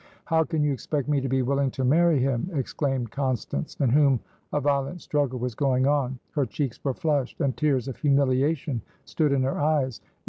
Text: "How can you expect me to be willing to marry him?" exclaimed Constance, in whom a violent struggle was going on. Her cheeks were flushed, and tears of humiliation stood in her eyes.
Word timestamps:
"How 0.25 0.43
can 0.43 0.63
you 0.63 0.73
expect 0.73 1.07
me 1.07 1.21
to 1.21 1.29
be 1.29 1.43
willing 1.43 1.69
to 1.77 1.85
marry 1.85 2.17
him?" 2.17 2.49
exclaimed 2.55 3.11
Constance, 3.11 3.75
in 3.79 3.91
whom 3.91 4.19
a 4.51 4.59
violent 4.59 4.99
struggle 4.99 5.37
was 5.37 5.53
going 5.53 5.85
on. 5.85 6.17
Her 6.31 6.47
cheeks 6.47 6.83
were 6.83 6.95
flushed, 6.95 7.39
and 7.39 7.55
tears 7.55 7.87
of 7.87 7.97
humiliation 7.97 8.81
stood 9.05 9.31
in 9.31 9.43
her 9.43 9.59
eyes. 9.59 10.01